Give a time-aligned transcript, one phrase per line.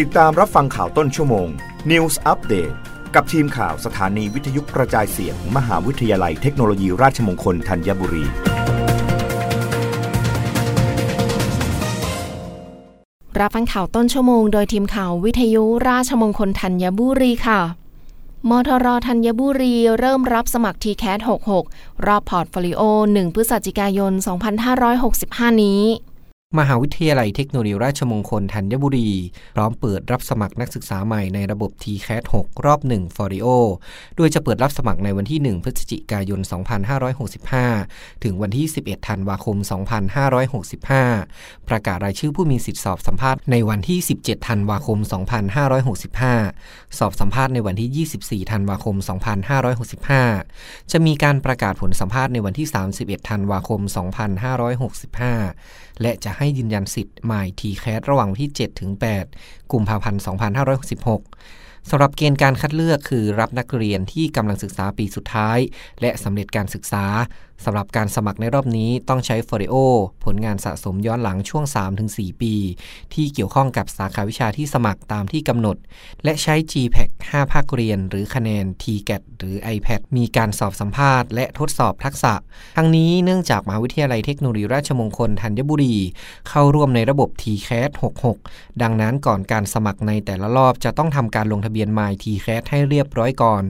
[0.00, 1.48] ติดตามรับฟังข่าวต้นชั่วโมง
[1.90, 2.74] News Update
[3.14, 8.24] กับทีมข่าวสถานีวิทยุกระจายเสียงมหาวิทยาลัยเทคโนโลยีราชมงคลธัญบุรี
[13.40, 17.60] รับฟังข่าวต้นชั่วโมงโดยทีมข่าววิทยุราชมงคลธัญบุรีค่ะ
[18.48, 21.18] มทรธัญบุรีเริ่มรับสมัคร t c a t
[21.62, 22.82] 66 รอบ portfolio
[23.12, 24.12] 1 พฤศจิกายน
[24.86, 25.82] 2565 นี้
[26.58, 29.10] มหาวิทยาลัยเทคโนโลยีราชมงคลธัญบุรี
[29.56, 33.46] พร้อมเปิดรับสมัครนักศึกษาใหม่ในระบบ t c a t 6 รอบ 1 f o r i o
[34.16, 36.40] โดยจะเปิดรับสมัครในวันที่ 1 พฤศจิกายน
[37.52, 39.56] 2565 ถึงวันที่ 11 ธันวาคม
[40.82, 44.98] 2565 ประกาศรายชื่อผู้มีสิทธิสอบสัมภาษณ์ในวันที่ 17 ธันวาคม
[46.18, 48.96] 2565 สอบสัมภาษณ์ในวันที่ 24 ธันวาคม
[49.92, 52.66] 2565 จะมีการประกาศผลสัมภาษณ์ในวันที่
[52.98, 53.80] 31 ธันวาคม
[55.46, 58.90] 2565 และจะให้ยืนยันสิทธิ์หมายทีแคสระหว่างวันที่ 7 ถึง
[59.30, 60.20] 8 กุมภาพันธ์
[60.82, 65.58] 2566สำหรับเกณฑ์การคัดเลือกคือรับนักเรียนที่กำลังศึกษาปีสุดท้าย
[66.00, 67.04] และสำเร็จการศึกษา
[67.64, 69.74] สำหรับการสมัครในรอบนี้ต้องใช้ฟอริโอ
[70.24, 71.64] ผลงานสะสมย้อนหลังช่วง
[72.02, 72.54] 3-4 ปี
[73.14, 75.76] ที่เกี่ยวข้องกับสาขาวิชาที่สมัครตามที่กำหนด
[76.24, 82.34] และใช้ GPAC 5 ภาคเรียน หรือคะแนน TGAT หรือ iPad มีการสอบสัมภาษณ์และทดสอบทักษะ
[82.76, 85.96] ทั้งนี้เนื่องจากมหาวิทยาลัยเทคโนโลยีราชมงคลธัญบุรี
[86.48, 87.90] เข้าร่วมในระบบ TCAT
[88.36, 93.62] 66 ดังนั้นก่อนการสมัครในแต่ละรอบจะต้องทำการลงทะเบียน My TCAT ให้เรียบร้อยก่อน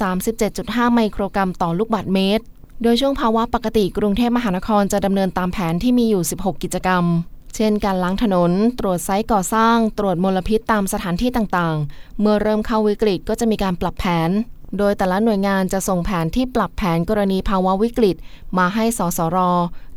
[0.46, 2.44] 37.5 ไมโครกรัมต่อลูกบาศก์เมตร
[2.84, 7.04] โดยช่วงภาวะปกติกรุงเทพมหานครจะดำเนินตามแผนที่มีอยู่ 16 กิจกรรม
[7.60, 14.30] เช่นการล้างถนน ตรวจไซต์ก่อสร้าง ตรวจมลพิษตามสถานที่ต่างๆ เมื่อเริ่มเข้าวิกฤตก็จะมีการปรับแผน
[14.78, 18.16] โดยแต่ละหน่วยงานจะส่งแผนที่ปรับแผนกรณีภาวะวิกฤต
[18.58, 19.38] มาให้สสร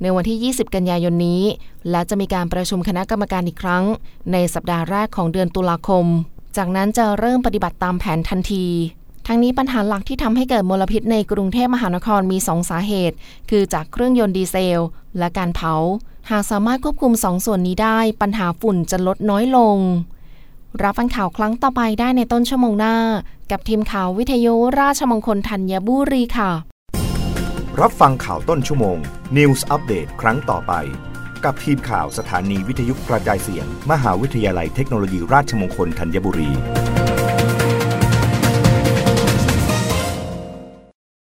[0.02, 1.42] ในวันที่ 20 กันยายนนี้
[1.90, 3.84] และจะมีการประชุมคณะกรรมการอีกครั้ง
[4.32, 6.06] ในสัปดาห์แรกของเดือนตุลาคม
[6.56, 8.66] จากนั้นจะเริ่มปฏิบัติตามแผนทันที
[9.26, 13.16] ทั้งนี้ปัญหาหลักที่ทำให้เกิดมลพิษในกรุงเทพมหานครมี 2 สาเหตุ
[13.50, 14.80] คือจากเครื่องยนต์ดีเซล
[15.18, 15.74] และการเผา
[16.34, 19.78] หากสามารถควบคุม2สส่วนนี้ได้ ปัญหาฝุ่นจะลดน้อยลง
[20.82, 22.96] รับฟังข่าวครั้งต่อไปได้ในต้นชั่วโมงหน้า
[23.50, 26.50] กับทีมข่าววิทยุราชมงคลธัญบุรีค่ะ
[27.80, 28.98] รับฟังข่าวต้นชั่วโมง
[29.36, 30.72] News อัปเดตครั้งต่อไป
[31.44, 36.50] กับทีมข่าวสถานีวิทยุกระจายเสียง มหาวิทยาลัยเทคโนโลยีราชมงคลธัญบุรี